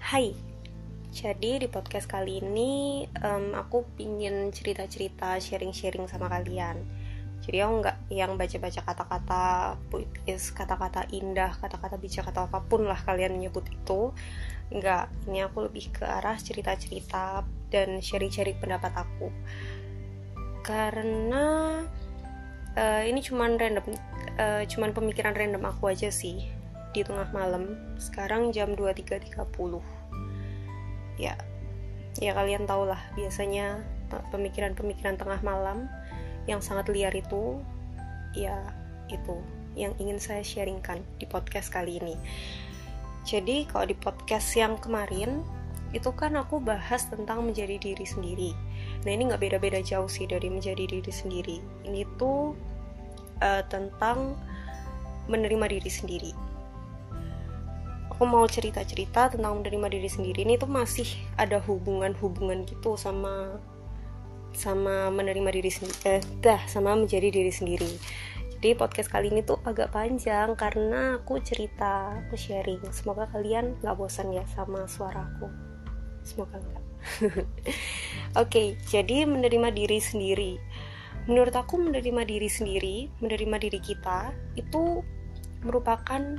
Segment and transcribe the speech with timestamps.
[0.00, 0.32] Hai,
[1.12, 6.84] jadi di podcast kali ini um, aku pingin cerita-cerita, sharing-sharing sama kalian.
[7.44, 9.44] Jadi aku nggak yang baca-baca kata-kata
[9.92, 14.12] puitis, kata-kata indah, kata-kata bijak atau apa pun lah kalian menyebut itu.
[14.72, 19.28] Nggak, ini aku lebih ke arah cerita-cerita dan sharing-sharing pendapat aku.
[20.64, 21.80] Karena
[22.76, 23.84] uh, ini cuman random,
[24.38, 26.48] uh, cuman pemikiran random aku aja sih
[26.92, 27.76] di tengah malam.
[27.96, 30.02] Sekarang jam 23.30
[31.20, 31.36] ya
[32.20, 33.80] ya kalian tau lah biasanya
[34.32, 35.88] pemikiran-pemikiran tengah malam
[36.44, 37.56] yang sangat liar itu
[38.36, 38.58] ya
[39.08, 39.40] itu
[39.72, 42.16] yang ingin saya sharingkan di podcast kali ini.
[43.24, 45.40] Jadi kalau di podcast yang kemarin
[45.96, 48.50] itu kan aku bahas tentang menjadi diri sendiri
[49.02, 51.56] nah ini nggak beda-beda jauh sih dari menjadi diri sendiri.
[51.82, 52.54] Ini tuh
[53.42, 54.38] uh, tentang
[55.26, 56.32] menerima diri sendiri.
[58.12, 60.46] Aku mau cerita-cerita tentang menerima diri sendiri.
[60.46, 63.58] Ini tuh masih ada hubungan-hubungan gitu sama
[64.52, 67.92] sama menerima diri sendiri eh, dah sama menjadi diri sendiri.
[68.62, 72.84] Jadi podcast kali ini tuh agak panjang karena aku cerita aku sharing.
[72.94, 75.72] Semoga kalian nggak bosan ya sama suaraku
[76.22, 76.81] semoga enggak
[78.38, 80.52] oke okay, jadi menerima diri sendiri.
[81.30, 85.02] Menurut aku menerima diri sendiri menerima diri kita itu
[85.62, 86.38] merupakan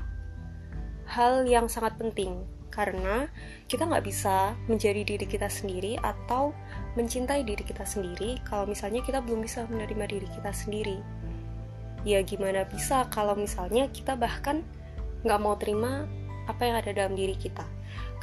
[1.07, 2.43] hal yang sangat penting.
[2.73, 3.29] Karena
[3.69, 6.57] kita nggak bisa menjadi diri kita sendiri atau
[6.97, 10.97] mencintai diri kita sendiri kalau misalnya kita belum bisa menerima diri kita sendiri.
[12.03, 14.65] Ya gimana bisa kalau misalnya kita bahkan
[15.23, 16.09] nggak mau terima
[16.49, 17.63] apa yang ada dalam diri kita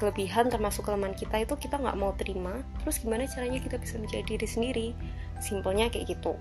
[0.01, 2.65] kelebihan termasuk kelemahan kita itu kita nggak mau terima.
[2.81, 4.89] Terus gimana caranya kita bisa menjadi diri sendiri?
[5.45, 6.41] Simpelnya kayak gitu.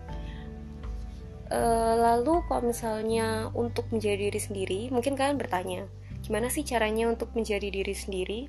[1.52, 1.60] E,
[2.00, 5.82] lalu kalau misalnya untuk menjadi diri sendiri mungkin kalian bertanya
[6.22, 8.40] gimana sih caranya untuk menjadi diri sendiri?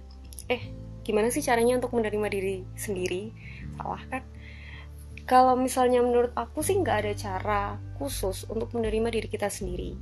[0.47, 0.63] Eh
[1.03, 3.35] gimana sih caranya untuk menerima diri sendiri?
[3.75, 4.23] Salah kan?
[5.27, 7.63] Kalau misalnya menurut aku sih nggak ada cara
[7.99, 9.99] khusus untuk menerima diri kita sendiri.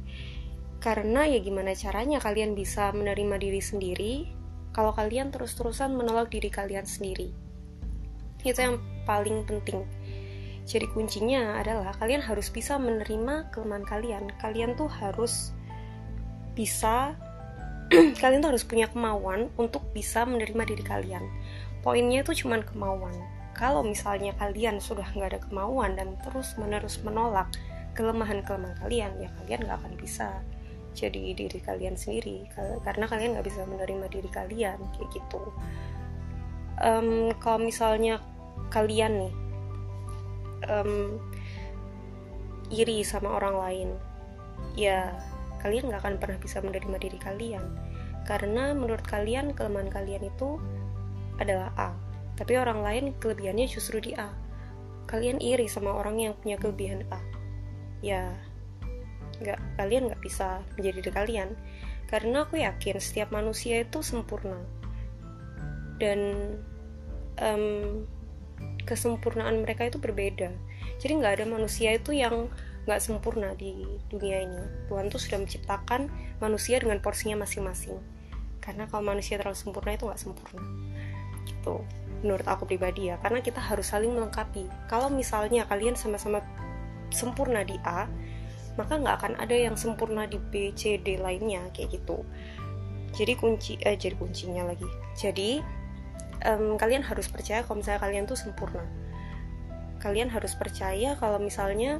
[0.78, 4.14] Karena ya gimana caranya kalian bisa menerima diri sendiri
[4.78, 7.34] kalau kalian terus-terusan menolak diri kalian sendiri.
[8.46, 9.82] Itu yang paling penting.
[10.70, 14.30] Jadi kuncinya adalah kalian harus bisa menerima kelemahan kalian.
[14.38, 15.50] Kalian tuh harus
[16.54, 17.18] bisa
[18.22, 21.26] kalian tuh harus punya kemauan untuk bisa menerima diri kalian.
[21.82, 23.18] Poinnya itu cuma kemauan.
[23.58, 27.50] Kalau misalnya kalian sudah nggak ada kemauan dan terus menerus menolak
[27.98, 30.38] kelemahan-kelemahan kalian ya kalian nggak akan bisa
[30.98, 32.50] jadi diri kalian sendiri.
[32.82, 35.42] Karena kalian nggak bisa menerima diri kalian kayak gitu.
[36.82, 38.18] Um, kalau misalnya
[38.70, 39.34] kalian nih
[40.66, 41.18] um,
[42.68, 43.88] iri sama orang lain
[44.78, 45.10] ya
[45.58, 47.64] kalian nggak akan pernah bisa menerima diri kalian.
[48.26, 50.58] Karena menurut kalian kelemahan kalian itu
[51.38, 51.90] adalah A.
[52.38, 54.30] Tapi orang lain kelebihannya justru di A.
[55.08, 57.18] Kalian iri sama orang yang punya kelebihan A.
[58.04, 58.30] Ya
[59.42, 61.50] nggak kalian nggak bisa menjadi diri kalian.
[62.08, 64.56] Karena aku yakin setiap manusia itu sempurna.
[66.00, 66.20] Dan
[67.36, 68.04] um,
[68.88, 70.48] kesempurnaan mereka itu berbeda.
[70.98, 72.48] Jadi nggak ada manusia itu yang
[72.88, 74.62] nggak sempurna di dunia ini.
[74.88, 76.08] Tuhan tuh sudah menciptakan
[76.40, 78.00] manusia dengan porsinya masing-masing.
[78.64, 80.62] Karena kalau manusia terlalu sempurna itu nggak sempurna.
[81.44, 81.84] Gitu
[82.22, 83.20] menurut aku pribadi ya.
[83.22, 84.66] Karena kita harus saling melengkapi.
[84.90, 86.42] Kalau misalnya kalian sama-sama
[87.12, 88.08] sempurna di A
[88.78, 92.22] maka nggak akan ada yang sempurna di B, C, D lainnya kayak gitu.
[93.10, 94.86] Jadi kunci eh jadi kuncinya lagi.
[95.18, 95.58] Jadi
[96.46, 98.86] um, kalian harus percaya kalau misalnya kalian tuh sempurna.
[99.98, 101.98] Kalian harus percaya kalau misalnya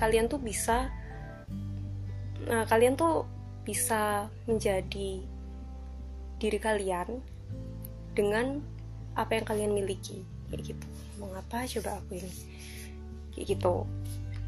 [0.00, 0.88] kalian tuh bisa
[2.48, 3.28] nah kalian tuh
[3.68, 5.20] bisa menjadi
[6.40, 7.20] diri kalian
[8.16, 8.64] dengan
[9.20, 10.24] apa yang kalian miliki.
[10.48, 10.86] Kayak gitu.
[11.20, 11.68] Mau ngapa?
[11.68, 12.32] Coba aku ini.
[13.36, 13.84] Kayak gitu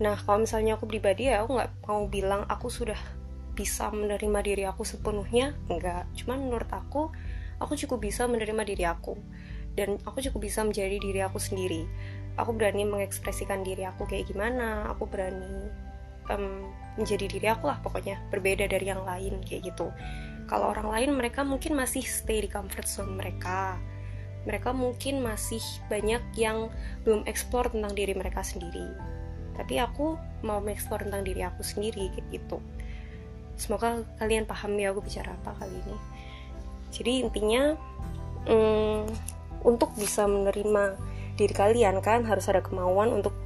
[0.01, 2.99] nah kalau misalnya aku pribadi ya aku nggak mau bilang aku sudah
[3.53, 7.13] bisa menerima diri aku sepenuhnya enggak cuman menurut aku
[7.61, 9.15] aku cukup bisa menerima diri aku.
[9.77, 11.87] Dan aku cukup bisa menjadi diri aku sendiri.
[12.41, 15.69] Aku berani mengekspresikan diri aku kayak gimana aku berani
[16.33, 19.93] um, menjadi diri aku lah pokoknya berbeda dari yang lain kayak gitu.
[20.49, 23.79] Kalau orang lain mereka mungkin masih stay di comfort zone mereka.
[24.49, 25.61] Mereka mungkin masih
[25.93, 26.73] banyak yang
[27.05, 29.20] belum eksplor tentang diri mereka sendiri
[29.61, 32.65] tapi aku mau mengeksplor tentang diri aku sendiri kayak gitu.
[33.61, 35.97] Semoga kalian paham ya aku bicara apa kali ini.
[36.89, 37.77] Jadi intinya
[38.49, 39.05] um,
[39.61, 40.97] untuk bisa menerima
[41.37, 43.37] diri kalian kan harus ada kemauan untuk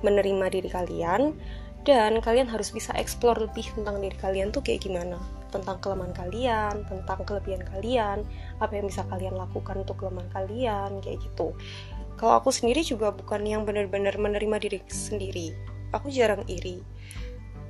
[0.00, 1.36] menerima diri kalian
[1.84, 5.20] dan kalian harus bisa explore lebih tentang diri kalian tuh kayak gimana.
[5.52, 8.24] Tentang kelemahan kalian tentang kelebihan kalian
[8.56, 11.52] apa yang bisa kalian lakukan untuk kelemahan kalian kayak gitu
[12.22, 15.58] kalau aku sendiri juga bukan yang benar-benar menerima diri sendiri.
[15.90, 16.78] Aku jarang iri.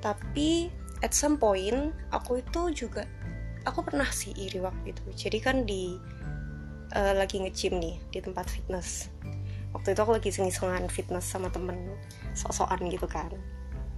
[0.04, 0.68] Tapi
[1.00, 3.08] at some point aku itu juga
[3.64, 5.00] aku pernah sih iri waktu itu.
[5.16, 5.96] Jadi kan di
[6.92, 9.08] uh, lagi nge-gym nih di tempat fitness.
[9.72, 11.96] Waktu itu aku lagi sengi-sengan fitness sama temen
[12.36, 13.32] sok-sokan gitu kan.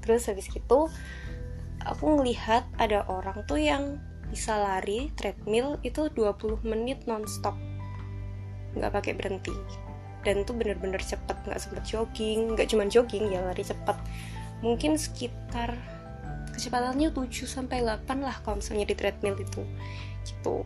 [0.07, 0.87] Terus habis gitu
[1.83, 3.99] aku ngelihat ada orang tuh yang
[4.31, 7.59] bisa lari treadmill itu 20 menit nonstop.
[8.79, 9.83] Nggak pakai berhenti
[10.25, 13.97] dan tuh bener-bener cepet nggak sempet jogging nggak cuma jogging ya lari cepet.
[14.65, 15.76] Mungkin sekitar
[16.56, 19.62] kecepatannya 7 sampai 8 lah kalau misalnya di treadmill itu
[20.25, 20.65] gitu.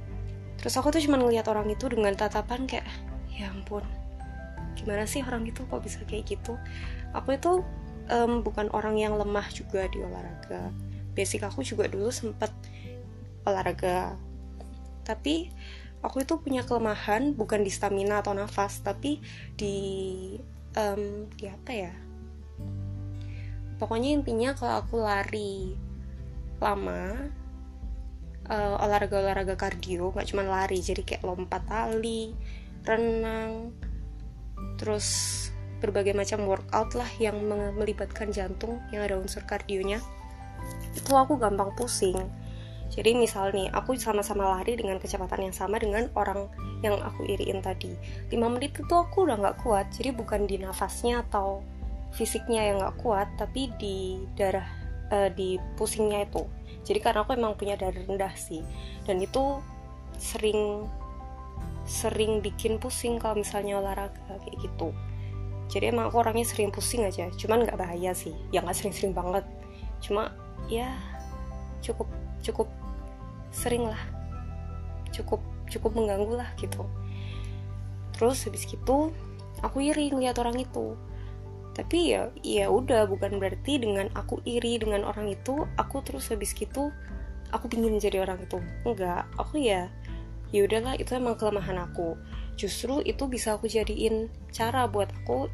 [0.58, 2.86] Terus aku tuh cuma ngelihat orang itu dengan tatapan kayak
[3.34, 3.82] ya ampun
[4.78, 6.54] gimana sih orang itu kok bisa kayak gitu?
[7.10, 7.66] Aku itu
[8.14, 10.70] um, bukan orang yang lemah juga di olahraga.
[11.18, 12.54] Basic aku juga dulu sempet
[13.42, 14.14] olahraga.
[15.02, 15.50] Tapi
[16.02, 19.18] aku itu punya kelemahan bukan di stamina atau nafas tapi
[19.58, 19.76] di
[20.78, 21.92] um, di apa ya?
[23.78, 25.74] Pokoknya intinya kalau aku lari
[26.58, 27.14] lama
[28.50, 32.34] uh, olahraga-olahraga kardio nggak cuma lari jadi kayak lompat tali
[32.82, 33.70] renang
[34.74, 35.06] terus
[35.78, 37.38] berbagai macam workout lah yang
[37.78, 40.02] melibatkan jantung yang ada unsur kardionya.
[40.98, 42.18] Itu aku gampang pusing
[42.88, 46.48] jadi misal nih aku sama-sama lari dengan kecepatan yang sama dengan orang
[46.80, 47.92] yang aku iriin tadi.
[48.32, 51.60] 5 menit itu aku udah nggak kuat jadi bukan di nafasnya atau
[52.16, 54.64] fisiknya yang nggak kuat tapi di darah
[55.12, 56.48] uh, di pusingnya itu.
[56.88, 58.64] Jadi karena aku emang punya darah rendah sih.
[59.04, 59.60] Dan itu
[60.16, 60.88] sering
[61.84, 64.96] sering bikin pusing kalau misalnya olahraga kayak gitu.
[65.68, 68.32] Jadi emang aku orangnya sering pusing aja cuman nggak bahaya sih.
[68.48, 69.44] Ya nggak sering-sering banget.
[70.00, 70.32] Cuma
[70.72, 70.88] ya
[71.84, 72.08] cukup
[72.40, 72.68] cukup
[73.50, 74.00] sering lah
[75.12, 76.84] cukup cukup mengganggu lah gitu.
[78.16, 79.12] Terus habis gitu
[79.60, 80.96] aku iri ngeliat orang itu.
[81.76, 86.50] Tapi ya ya udah bukan berarti dengan aku iri dengan orang itu aku terus habis
[86.56, 86.90] gitu
[87.54, 88.58] aku pingin jadi orang itu.
[88.82, 89.88] Enggak aku ya
[90.48, 92.18] ya udahlah itu emang kelemahan aku.
[92.58, 95.46] Justru itu bisa aku jadiin cara buat aku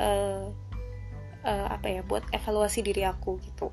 [0.00, 0.48] uh,
[1.44, 3.68] uh, apa ya buat evaluasi diri aku gitu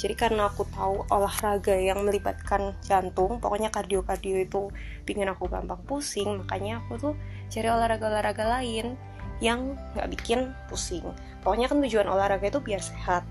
[0.00, 4.72] jadi karena aku tahu olahraga yang melibatkan jantung pokoknya kardio kardio itu
[5.04, 7.14] bikin aku gampang pusing makanya aku tuh
[7.52, 8.96] cari olahraga olahraga lain
[9.40, 11.04] yang nggak bikin pusing.
[11.40, 13.24] Pokoknya kan tujuan olahraga itu biar sehat.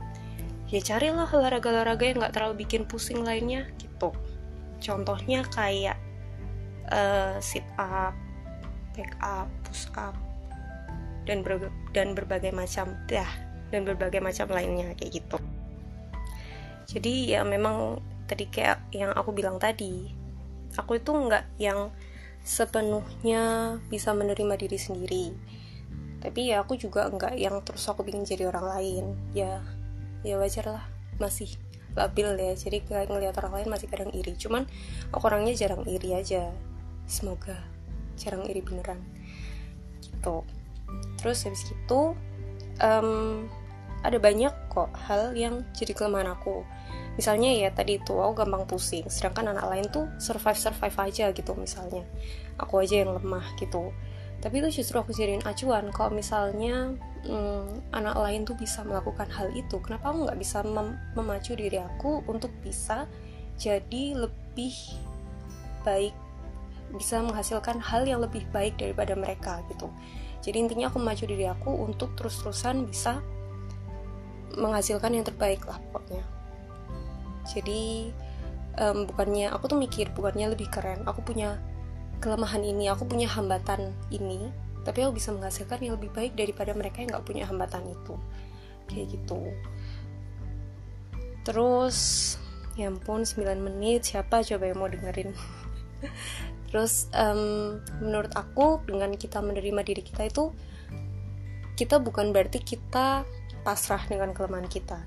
[0.69, 4.13] Ya carilah olahraga olahraga yang nggak terlalu bikin pusing lainnya gitu.
[4.81, 5.97] Contohnya kayak
[6.89, 8.13] uh, sit up
[8.97, 10.17] back up push up
[11.29, 13.25] dan ber dan berbagai macam ya
[13.69, 15.37] dan berbagai macam lainnya kayak gitu
[16.89, 20.09] jadi ya memang tadi kayak yang aku bilang tadi
[20.73, 21.93] aku itu nggak yang
[22.41, 25.25] sepenuhnya bisa menerima diri sendiri.
[26.19, 29.05] Tapi ya aku juga enggak yang terus aku bikin jadi orang lain.
[29.37, 29.61] Ya
[30.25, 30.85] ya wajar lah
[31.21, 31.47] masih
[31.95, 34.33] labil ya jadi kayak ngelihat orang lain masih kadang iri.
[34.35, 34.65] Cuman
[35.13, 36.49] aku orangnya jarang iri aja.
[37.05, 37.55] Semoga
[38.17, 38.99] jarang iri beneran.
[40.01, 40.43] Gitu.
[41.21, 42.17] Terus habis itu
[42.81, 43.45] um,
[44.01, 46.63] ada banyak kok hal yang jadi kelemahan aku
[47.19, 49.03] misalnya ya tadi itu aku gampang pusing.
[49.11, 52.07] Sedangkan anak lain tuh survive survive aja gitu misalnya.
[52.55, 53.91] Aku aja yang lemah gitu.
[54.39, 56.95] Tapi itu justru aku jadiin acuan kalau misalnya
[57.27, 61.75] hmm, anak lain tuh bisa melakukan hal itu kenapa aku nggak bisa mem memacu diri
[61.75, 63.03] aku untuk bisa
[63.59, 64.71] jadi lebih
[65.83, 66.15] baik
[66.95, 69.91] bisa menghasilkan hal yang lebih baik daripada mereka gitu.
[70.39, 73.19] Jadi intinya aku memacu diri aku untuk terus-terusan bisa
[74.55, 76.38] menghasilkan yang terbaik lah pokoknya
[77.49, 78.13] jadi
[78.77, 81.57] um, bukannya aku tuh mikir bukannya lebih keren aku punya
[82.19, 84.51] kelemahan ini aku punya hambatan ini
[84.83, 88.15] tapi aku bisa menghasilkan yang lebih baik daripada mereka yang nggak punya hambatan itu.
[88.87, 89.41] Kayak gitu.
[91.43, 91.97] Terus
[92.79, 95.35] ya ampun 9 menit siapa coba yang mau dengerin?
[96.73, 100.53] Terus um, menurut aku dengan kita menerima diri kita itu
[101.77, 103.25] kita bukan berarti kita
[103.65, 104.99] pasrah dengan kelemahan kita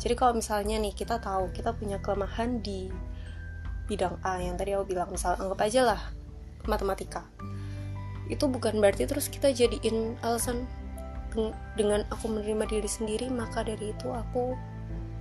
[0.00, 2.88] jadi kalau misalnya nih kita tahu kita punya kelemahan di
[3.84, 6.00] bidang A yang tadi aku bilang misal anggap aja lah
[6.64, 7.28] matematika.
[8.32, 10.64] Itu bukan berarti terus kita jadiin alasan
[11.76, 14.56] dengan aku menerima diri sendiri maka dari itu aku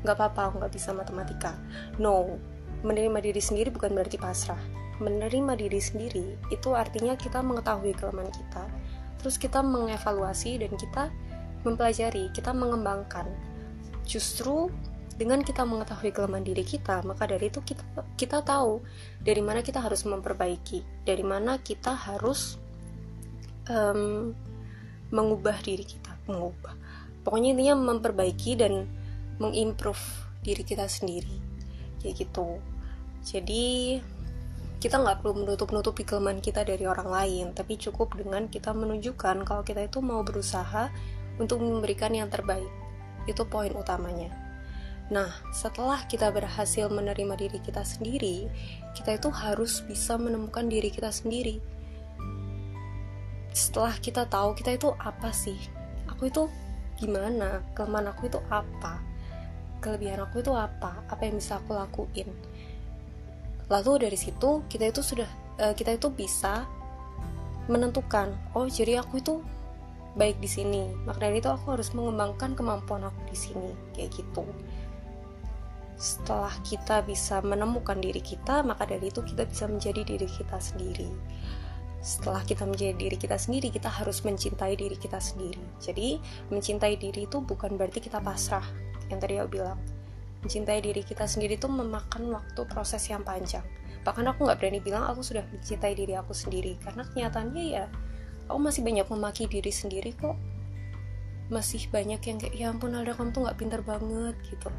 [0.07, 1.59] nggak apa-apa aku nggak bisa matematika.
[1.99, 2.39] No
[2.79, 4.61] menerima diri sendiri bukan berarti pasrah.
[5.03, 8.63] Menerima diri sendiri itu artinya kita mengetahui kelemahan kita
[9.19, 11.11] terus kita mengevaluasi dan kita
[11.67, 13.27] mempelajari kita mengembangkan
[14.09, 14.73] justru
[15.19, 17.83] dengan kita mengetahui kelemahan diri kita maka dari itu kita
[18.17, 18.81] kita tahu
[19.21, 22.57] dari mana kita harus memperbaiki dari mana kita harus
[23.69, 24.33] um,
[25.13, 26.73] mengubah diri kita mengubah.
[27.25, 28.85] Pokoknya intinya memperbaiki dan
[29.41, 30.01] mengimprove
[30.41, 31.37] diri kita sendiri
[32.01, 32.57] kayak gitu.
[33.25, 33.99] Jadi
[34.79, 39.59] kita nggak perlu menutup-nutupi kelemahan kita dari orang lain tapi cukup dengan kita menunjukkan kalau
[39.59, 40.87] kita itu mau berusaha
[41.35, 42.71] untuk memberikan yang terbaik
[43.31, 44.49] itu poin utamanya
[45.09, 48.45] Nah, setelah kita berhasil menerima diri kita sendiri,
[48.93, 51.57] kita itu harus bisa menemukan diri kita sendiri.
[53.49, 55.57] Setelah kita tahu kita itu apa sih,
[56.05, 56.45] aku itu
[57.01, 59.01] gimana, kelemahan aku itu apa,
[59.81, 62.29] kelebihan aku itu apa, apa yang bisa aku lakuin.
[63.65, 66.69] Lalu dari situ kita itu sudah uh, kita itu bisa
[67.65, 69.41] menentukan, oh jadi aku itu
[70.19, 70.91] baik di sini.
[71.07, 74.43] Maka dari itu aku harus mengembangkan kemampuan aku di sini, kayak gitu
[75.99, 81.11] setelah kita bisa menemukan diri kita, maka dari itu kita bisa menjadi diri kita sendiri.
[81.99, 85.59] Setelah kita menjadi diri kita sendiri, kita harus mencintai diri kita sendiri.
[85.83, 86.15] Jadi,
[86.47, 88.63] mencintai diri itu bukan berarti kita pasrah,
[89.11, 89.75] yang tadi aku bilang.
[90.39, 93.67] Mencintai diri kita sendiri itu memakan waktu proses yang panjang.
[94.07, 97.91] Bahkan aku nggak berani bilang aku sudah mencintai diri aku sendiri, karena kenyataannya ya,
[98.49, 100.35] aku masih banyak memaki diri sendiri kok.
[101.53, 104.69] Masih banyak yang kayak, ya ampun Alda kamu tuh nggak pinter banget gitu.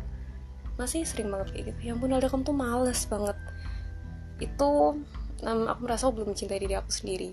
[0.75, 1.79] Masih sering banget kayak gitu.
[1.87, 3.39] Ya ampun Alda kamu tuh males banget.
[4.43, 4.99] Itu
[5.47, 7.31] um, aku merasa aku belum mencintai diri aku sendiri.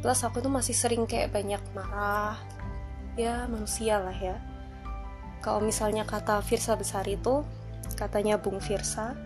[0.00, 2.38] Plus aku tuh masih sering kayak banyak marah.
[3.18, 4.38] Ya manusia lah ya.
[5.42, 7.42] Kalau misalnya kata Firsa Besar itu
[7.98, 9.16] katanya Bung Firsa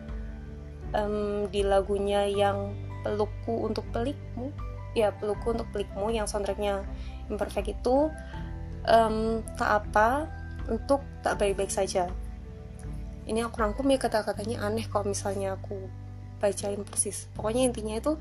[0.95, 4.55] um, di lagunya yang pelukku untuk pelikmu
[4.95, 6.87] ya pelukku untuk pelikmu yang soundtracknya
[7.29, 8.09] imperfect itu
[8.87, 10.31] um, tak apa
[10.71, 12.09] untuk tak baik-baik saja.
[13.25, 15.77] Ini aku rangkum ya kata-katanya aneh kalau misalnya aku
[16.39, 17.27] bacain persis.
[17.35, 18.17] Pokoknya intinya itu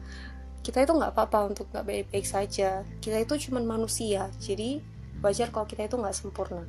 [0.63, 2.87] kita itu nggak apa-apa untuk nggak baik-baik saja.
[2.99, 4.79] Kita itu cuma manusia jadi
[5.19, 6.63] wajar kalau kita itu nggak sempurna.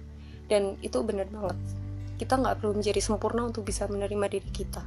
[0.50, 1.58] Dan itu benar banget.
[2.20, 4.82] Kita nggak perlu menjadi sempurna untuk bisa menerima diri kita.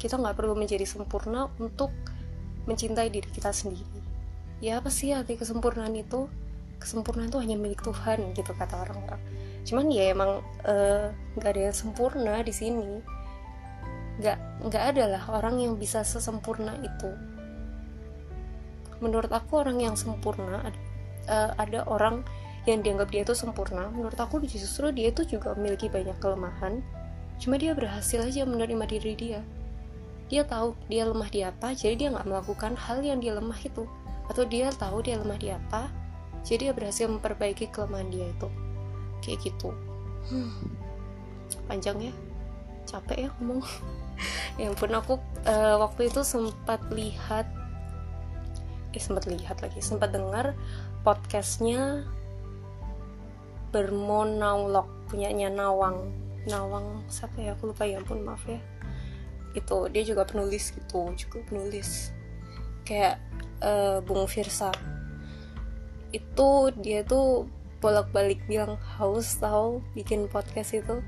[0.00, 1.92] Kita nggak perlu menjadi sempurna untuk
[2.64, 4.01] mencintai diri kita sendiri
[4.62, 6.30] ya apa sih arti kesempurnaan itu?
[6.78, 9.20] Kesempurnaan itu hanya milik Tuhan gitu kata orang-orang
[9.62, 12.98] cuman ya emang eh, nggak uh, ada yang sempurna di sini.
[14.18, 14.38] Nggak
[14.68, 17.10] nggak ada lah orang yang bisa sesempurna itu.
[19.02, 20.80] Menurut aku orang yang sempurna ada,
[21.26, 22.22] uh, ada orang
[22.66, 23.90] yang dianggap dia itu sempurna.
[23.90, 26.82] Menurut aku justru dia itu juga memiliki banyak kelemahan.
[27.38, 29.40] Cuma dia berhasil aja menerima diri dia.
[30.30, 33.84] Dia tahu dia lemah di apa jadi dia nggak melakukan hal yang dia lemah itu
[34.32, 36.02] atau dia tahu dia lemah di apa
[36.42, 38.48] jadi dia berhasil memperbaiki kelemahan dia itu.
[39.22, 39.70] Kayak gitu.
[40.26, 40.50] Hmm,
[41.70, 42.14] panjang ya.
[42.86, 43.62] Capek ya ngomong.
[44.54, 47.48] Ya ampun aku uh, waktu itu sempat lihat
[48.92, 50.54] eh sempat lihat lagi sempat dengar
[51.02, 52.06] podcastnya
[53.72, 56.12] bermonolog punyanya Nawang.
[56.46, 57.56] Nawang siapa ya?
[57.58, 58.60] Aku lupa ya ampun maaf ya.
[59.58, 62.14] Itu dia juga penulis gitu juga penulis.
[62.86, 63.18] Kayak
[63.62, 64.74] uh, Bung Firsa.
[66.10, 67.48] Itu dia tuh
[67.82, 71.00] bolak-balik bilang haus tau bikin podcast itu.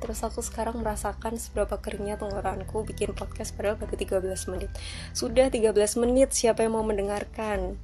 [0.00, 4.70] Terus aku sekarang merasakan seberapa keringnya tenggorokanku bikin podcast padahal baru 13 menit.
[5.12, 7.76] Sudah 13 menit siapa yang mau mendengarkan?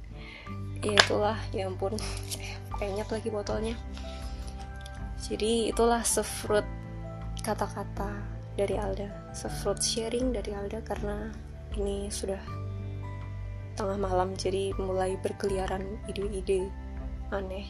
[0.81, 1.93] Ya itulah ya ampun.
[2.81, 3.75] Penyet lagi botolnya.
[5.21, 6.65] Jadi itulah sefruit
[7.45, 8.09] kata-kata
[8.57, 9.33] dari Alda.
[9.35, 11.29] Sefruit sharing dari Alda karena
[11.77, 12.41] ini sudah
[13.77, 16.67] tengah malam jadi mulai berkeliaran ide-ide
[17.29, 17.69] aneh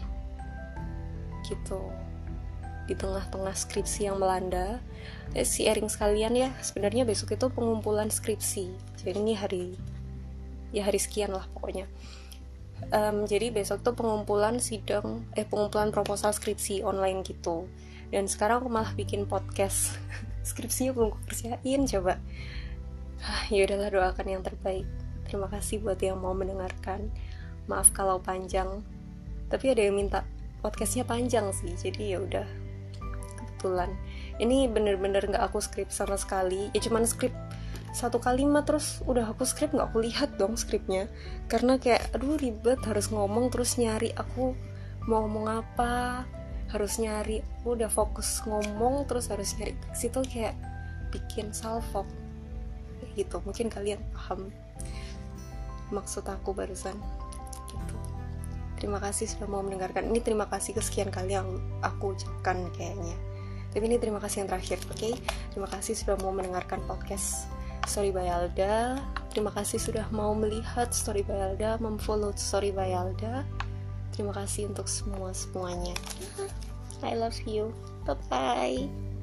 [1.44, 1.84] gitu.
[2.88, 4.80] Di tengah-tengah skripsi yang melanda.
[5.36, 8.72] Eh, sharing sekalian ya sebenarnya besok itu pengumpulan skripsi.
[9.04, 9.66] Jadi ini hari
[10.72, 11.84] ya hari sekian lah pokoknya.
[12.94, 17.68] Um, jadi besok tuh pengumpulan sidang eh pengumpulan proposal skripsi online gitu.
[18.08, 20.00] Dan sekarang aku malah bikin podcast.
[20.48, 22.24] Skripsinya belum kerjain coba.
[23.20, 24.88] Ah, ya udahlah doakan yang terbaik
[25.28, 27.12] terima kasih buat yang mau mendengarkan.
[27.68, 28.82] Maaf kalau panjang
[29.48, 30.28] tapi ada yang minta
[30.60, 32.48] podcastnya panjang sih jadi ya udah
[33.40, 33.92] kebetulan.
[34.40, 37.36] Ini bener-bener nggak aku skrip sama sekali ya cuman skrip
[37.96, 41.10] satu kalimat terus udah aku skrip nggak aku lihat dong skripnya
[41.50, 44.54] karena kayak aduh ribet harus ngomong terus nyari aku
[45.10, 46.28] mau ngomong apa
[46.68, 50.54] harus nyari aku udah fokus ngomong terus harus nyari situ kayak
[51.10, 52.04] bikin salvo.
[53.16, 54.52] Gitu mungkin kalian paham
[55.92, 56.96] maksud aku barusan.
[58.78, 60.06] Terima kasih sudah mau mendengarkan.
[60.14, 61.50] Ini terima kasih kesekian kali yang
[61.82, 63.16] aku ucapkan kayaknya.
[63.68, 64.98] tapi ini terima kasih yang terakhir oke?
[64.98, 65.14] Okay?
[65.54, 67.46] terima kasih sudah mau mendengarkan podcast
[67.86, 68.98] Story by Alda.
[69.30, 73.46] Terima kasih sudah mau melihat Story by Alda memfollow Story by Alda.
[74.18, 75.94] Terima kasih untuk semua semuanya.
[77.06, 77.70] I love you.
[78.08, 79.17] Bye bye